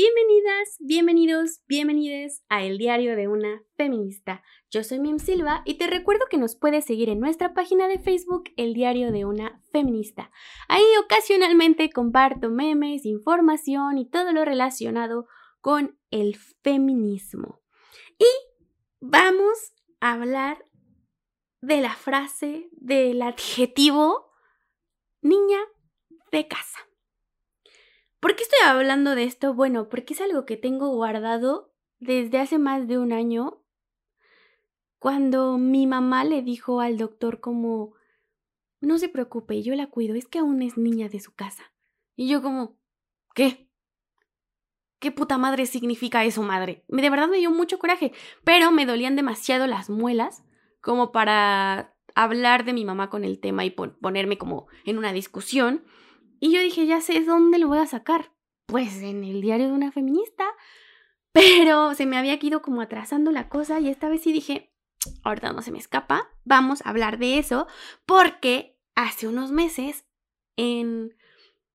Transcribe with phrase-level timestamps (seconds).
[0.00, 4.44] Bienvenidas, bienvenidos, bienvenides a El Diario de una Feminista.
[4.70, 7.98] Yo soy Mim Silva y te recuerdo que nos puedes seguir en nuestra página de
[7.98, 10.30] Facebook El Diario de una Feminista.
[10.68, 15.26] Ahí ocasionalmente comparto memes, información y todo lo relacionado
[15.60, 17.60] con el feminismo.
[18.20, 18.30] Y
[19.00, 20.64] vamos a hablar
[21.60, 24.30] de la frase, del adjetivo
[25.22, 25.58] niña
[26.30, 26.88] de casa.
[28.20, 29.54] ¿Por qué estoy hablando de esto?
[29.54, 33.62] Bueno, porque es algo que tengo guardado desde hace más de un año,
[34.98, 37.94] cuando mi mamá le dijo al doctor como,
[38.80, 41.72] no se preocupe, yo la cuido, es que aún es niña de su casa.
[42.16, 42.76] Y yo como,
[43.34, 43.68] ¿qué?
[44.98, 46.84] ¿Qué puta madre significa eso, madre?
[46.88, 50.42] De verdad me dio mucho coraje, pero me dolían demasiado las muelas
[50.80, 55.84] como para hablar de mi mamá con el tema y ponerme como en una discusión.
[56.40, 58.32] Y yo dije, ya sé dónde lo voy a sacar.
[58.66, 60.44] Pues en el diario de una feminista.
[61.32, 64.72] Pero se me había ido como atrasando la cosa y esta vez sí dije,
[65.22, 67.66] ahorita no se me escapa, vamos a hablar de eso
[68.06, 70.06] porque hace unos meses,
[70.56, 71.14] en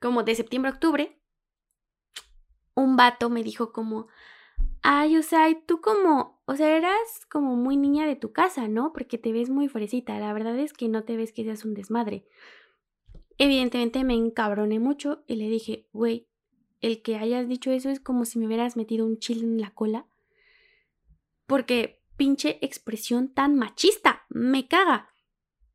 [0.00, 1.18] como de septiembre a octubre,
[2.74, 4.08] un vato me dijo como,
[4.82, 8.92] ay, o sea, tú como, o sea, eras como muy niña de tu casa, ¿no?
[8.92, 11.74] Porque te ves muy fresita, la verdad es que no te ves que seas un
[11.74, 12.26] desmadre.
[13.38, 16.28] Evidentemente me encabroné mucho y le dije, güey,
[16.80, 19.70] el que hayas dicho eso es como si me hubieras metido un chile en la
[19.70, 20.06] cola.
[21.46, 25.10] Porque pinche expresión tan machista, me caga.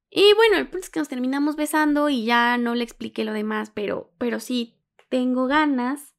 [0.10, 3.32] Y bueno, el punto es que nos terminamos besando y ya no le expliqué lo
[3.32, 4.76] demás, pero, pero sí,
[5.10, 6.16] tengo ganas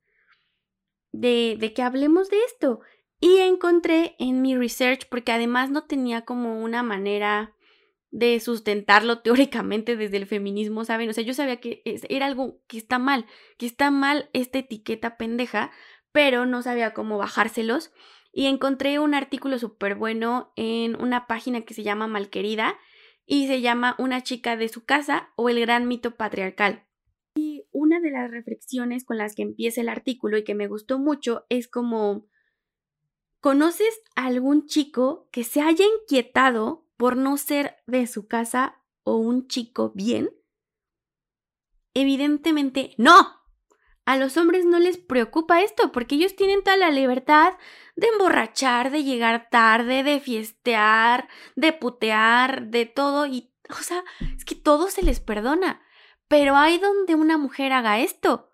[1.12, 2.80] de, de que hablemos de esto.
[3.20, 7.54] Y encontré en mi research, porque además no tenía como una manera
[8.12, 11.08] de sustentarlo teóricamente desde el feminismo, ¿saben?
[11.08, 15.16] O sea, yo sabía que era algo que está mal, que está mal esta etiqueta
[15.16, 15.72] pendeja,
[16.12, 17.90] pero no sabía cómo bajárselos.
[18.30, 22.78] Y encontré un artículo súper bueno en una página que se llama Malquerida
[23.26, 26.84] y se llama Una chica de su casa o el gran mito patriarcal.
[27.34, 30.98] Y una de las reflexiones con las que empieza el artículo y que me gustó
[30.98, 32.26] mucho es como,
[33.40, 39.16] ¿conoces a algún chico que se haya inquietado por no ser de su casa o
[39.16, 40.30] un chico bien?
[41.94, 43.42] Evidentemente no.
[44.04, 47.54] A los hombres no les preocupa esto porque ellos tienen toda la libertad
[47.94, 54.02] de emborrachar, de llegar tarde, de fiestear, de putear, de todo y, o sea,
[54.36, 55.82] es que todo se les perdona.
[56.26, 58.50] Pero hay donde una mujer haga esto.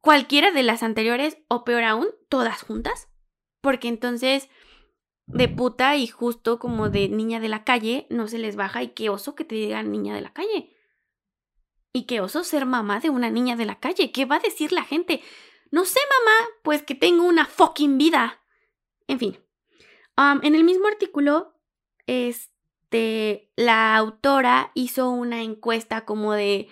[0.00, 3.08] Cualquiera de las anteriores o peor aún, todas juntas.
[3.60, 4.48] Porque entonces
[5.32, 8.88] de puta y justo como de niña de la calle no se les baja y
[8.88, 10.76] qué oso que te digan niña de la calle.
[11.92, 14.12] Y qué oso ser mamá de una niña de la calle.
[14.12, 15.22] ¿Qué va a decir la gente?
[15.70, 18.40] No sé, mamá, pues que tengo una fucking vida.
[19.08, 19.38] En fin.
[20.16, 21.54] en el mismo artículo,
[22.06, 26.68] este, la autora hizo una encuesta como de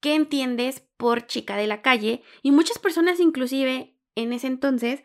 [0.00, 2.22] ¿qué entiendes por chica de la calle?
[2.42, 5.02] Y muchas personas inclusive en ese entonces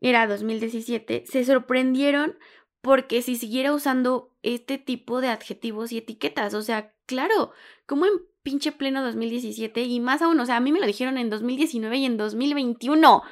[0.00, 2.38] era 2017, se sorprendieron
[2.80, 7.52] porque si siguiera usando este tipo de adjetivos y etiquetas, o sea, claro,
[7.86, 8.12] como en
[8.42, 11.96] pinche pleno 2017 y más aún, o sea, a mí me lo dijeron en 2019
[11.96, 13.22] y en 2021.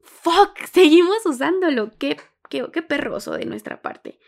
[0.00, 2.16] Fuck, seguimos usándolo, qué,
[2.50, 4.18] qué, qué perroso de nuestra parte.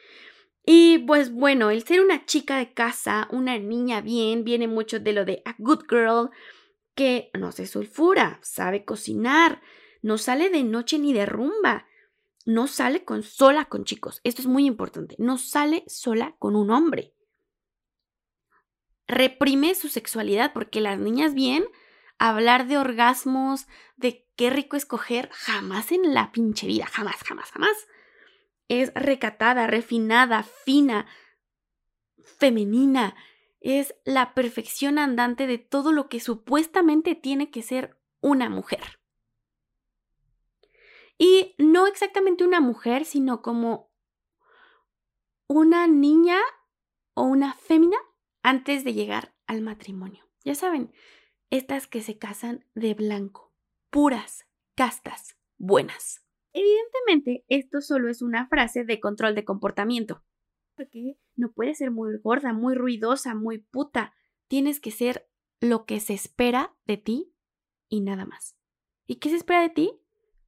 [0.65, 5.12] Y pues bueno, el ser una chica de casa, una niña bien, viene mucho de
[5.12, 6.31] lo de a good girl,
[6.94, 9.61] que no se sulfura, sabe cocinar,
[10.06, 11.89] no sale de noche ni de rumba,
[12.44, 14.20] no sale con sola con chicos.
[14.23, 17.12] Esto es muy importante, no sale sola con un hombre.
[19.08, 21.64] Reprime su sexualidad porque las niñas bien
[22.19, 23.67] hablar de orgasmos,
[23.97, 27.88] de qué rico escoger, jamás en la pinche vida, jamás, jamás, jamás.
[28.69, 31.08] Es recatada, refinada, fina,
[32.23, 33.17] femenina.
[33.58, 39.00] Es la perfección andante de todo lo que supuestamente tiene que ser una mujer.
[41.19, 43.91] Y no exactamente una mujer, sino como
[45.49, 46.39] una niña
[47.15, 47.97] o una fémina
[48.43, 50.25] antes de llegar al matrimonio.
[50.45, 50.93] Ya saben,
[51.51, 53.55] estas que se casan de blanco,
[53.91, 56.25] puras, castas, buenas.
[56.53, 60.25] Evidentemente, esto solo es una frase de control de comportamiento.
[60.77, 64.15] Porque no puedes ser muy gorda, muy ruidosa, muy puta.
[64.49, 65.29] Tienes que ser
[65.61, 67.35] lo que se espera de ti
[67.89, 68.57] y nada más.
[69.07, 70.01] ¿Y qué se espera de ti?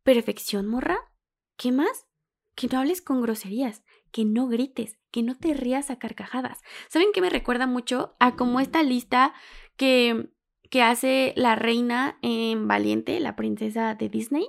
[0.08, 1.12] Perfección, morra.
[1.58, 2.06] ¿Qué más?
[2.54, 6.60] Que no hables con groserías, que no grites, que no te rías a carcajadas.
[6.88, 9.34] ¿Saben qué me recuerda mucho a como esta lista
[9.76, 10.30] que,
[10.70, 14.48] que hace la reina en Valiente, la princesa de Disney?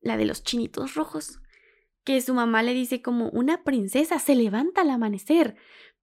[0.00, 1.40] la de los chinitos rojos,
[2.04, 5.56] que su mamá le dice como una princesa se levanta al amanecer,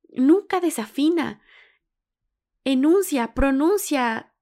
[0.09, 1.41] nunca desafina,
[2.65, 4.34] enuncia, pronuncia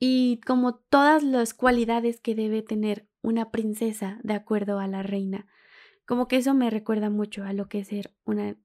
[0.00, 5.46] y como todas las cualidades que debe tener una princesa de acuerdo a la reina.
[6.06, 8.56] Como que eso me recuerda mucho a lo que es ser una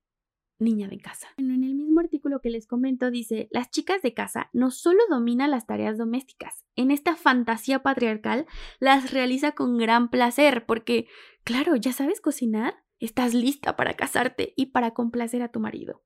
[0.58, 1.28] niña de casa.
[1.36, 5.52] En el mismo artículo que les comento dice, las chicas de casa no solo dominan
[5.52, 8.46] las tareas domésticas, en esta fantasía patriarcal
[8.80, 11.08] las realiza con gran placer porque,
[11.44, 16.02] claro, ya sabes cocinar, estás lista para casarte y para complacer a tu marido.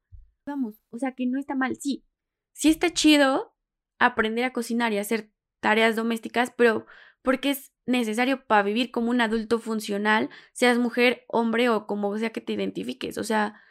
[0.47, 2.07] Vamos, o sea que no está mal, sí,
[2.53, 3.53] sí está chido
[3.99, 6.85] aprender a cocinar y hacer tareas domésticas, pero
[7.21, 12.31] porque es necesario para vivir como un adulto funcional, seas mujer, hombre o como sea
[12.31, 13.61] que te identifiques, o sea,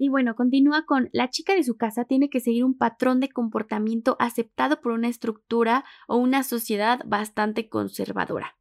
[0.00, 3.28] y bueno, continúa con, la chica de su casa tiene que seguir un patrón de
[3.28, 8.56] comportamiento aceptado por una estructura o una sociedad bastante conservadora.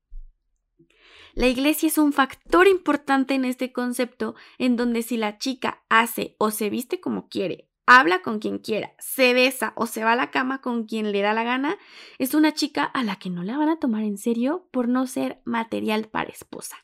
[1.35, 6.35] La iglesia es un factor importante en este concepto, en donde si la chica hace
[6.39, 10.15] o se viste como quiere, habla con quien quiera, se besa o se va a
[10.17, 11.77] la cama con quien le da la gana,
[12.19, 15.07] es una chica a la que no la van a tomar en serio por no
[15.07, 16.77] ser material para esposa.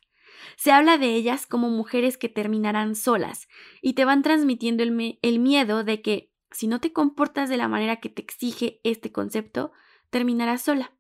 [0.56, 3.48] Se habla de ellas como mujeres que terminarán solas
[3.82, 7.68] y te van transmitiendo el, el miedo de que si no te comportas de la
[7.68, 9.74] manera que te exige este concepto,
[10.10, 10.94] terminarás sola.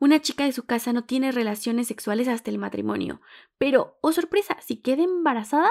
[0.00, 3.20] Una chica de su casa no tiene relaciones sexuales hasta el matrimonio.
[3.58, 5.70] Pero, oh sorpresa, si queda embarazada,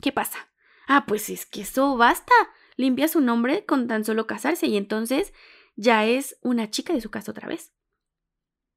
[0.00, 0.38] ¿qué pasa?
[0.86, 2.34] Ah, pues es que eso basta.
[2.76, 5.32] Limpia su nombre con tan solo casarse y entonces
[5.76, 7.72] ya es una chica de su casa otra vez.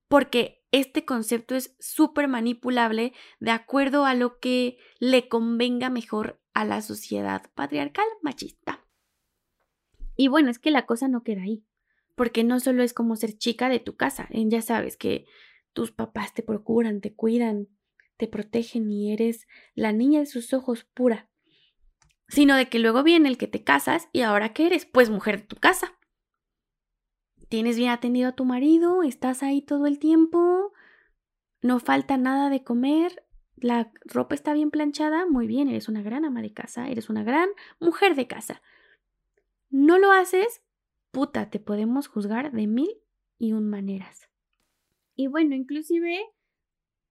[0.07, 6.65] Porque este concepto es súper manipulable de acuerdo a lo que le convenga mejor a
[6.65, 8.85] la sociedad patriarcal machista.
[10.15, 11.63] Y bueno, es que la cosa no queda ahí,
[12.15, 15.25] porque no solo es como ser chica de tu casa, ya sabes que
[15.73, 17.67] tus papás te procuran, te cuidan,
[18.17, 21.29] te protegen y eres la niña de sus ojos pura,
[22.27, 25.41] sino de que luego viene el que te casas y ahora que eres, pues mujer
[25.41, 25.97] de tu casa
[27.49, 30.73] tienes bien atendido a tu marido, estás ahí todo el tiempo,
[31.61, 33.25] no falta nada de comer,
[33.55, 37.23] la ropa está bien planchada, muy bien, eres una gran ama de casa, eres una
[37.23, 38.61] gran mujer de casa.
[39.69, 40.61] No lo haces,
[41.11, 42.91] puta, te podemos juzgar de mil
[43.37, 44.29] y un maneras.
[45.15, 46.19] Y bueno, inclusive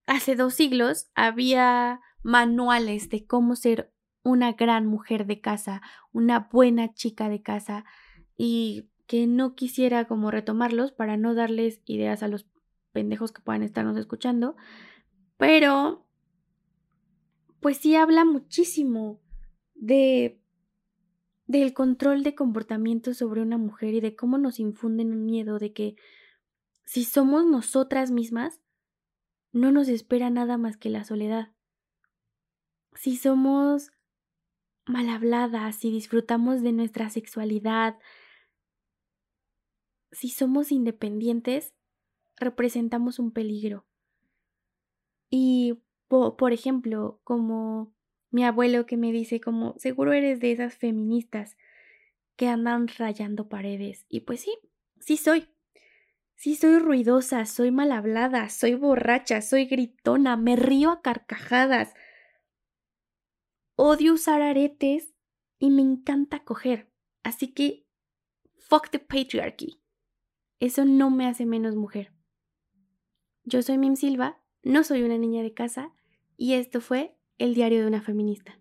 [0.05, 3.93] hace dos siglos había manuales de cómo ser
[4.27, 5.81] una gran mujer de casa,
[6.11, 7.85] una buena chica de casa
[8.35, 12.45] y que no quisiera como retomarlos para no darles ideas a los
[12.91, 14.57] pendejos que puedan estarnos escuchando,
[15.37, 16.05] pero
[17.61, 19.21] pues sí habla muchísimo
[19.75, 20.41] de
[21.45, 25.71] del control de comportamiento sobre una mujer y de cómo nos infunden un miedo de
[25.71, 25.95] que
[26.83, 28.59] si somos nosotras mismas,
[29.53, 31.53] no nos espera nada más que la soledad.
[32.93, 33.91] Si somos
[34.87, 37.97] mal habladas, si disfrutamos de nuestra sexualidad,
[40.11, 41.73] si somos independientes,
[42.37, 43.85] representamos un peligro.
[45.29, 47.93] Y, por ejemplo, como
[48.31, 51.57] mi abuelo que me dice como, seguro eres de esas feministas
[52.35, 54.05] que andan rayando paredes.
[54.09, 54.57] Y pues sí,
[54.99, 55.49] sí soy.
[56.35, 61.95] Sí soy ruidosa, soy mal hablada, soy borracha, soy gritona, me río a carcajadas.
[63.89, 65.13] Odio usar aretes
[65.59, 66.91] y me encanta coger.
[67.23, 67.87] Así que,
[68.57, 69.79] fuck the patriarchy.
[70.59, 72.11] Eso no me hace menos mujer.
[73.45, 75.93] Yo soy Mim Silva, no soy una niña de casa
[76.35, 78.59] y esto fue el diario de una feminista.